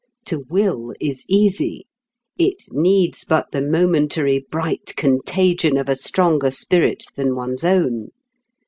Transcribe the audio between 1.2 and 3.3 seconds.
easy: it needs